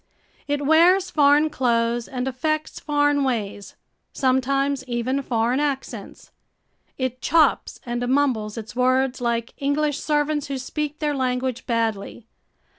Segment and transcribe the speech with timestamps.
[0.47, 3.75] It wears foreign clothes and affects foreign ways,
[4.13, 6.31] sometimes even foreign accents.
[6.97, 12.25] It chops and mumbles its words like English servants who speak their language badly.